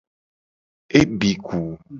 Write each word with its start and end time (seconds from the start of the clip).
E 0.97 1.01
di 1.19 1.31
ku. 1.45 1.59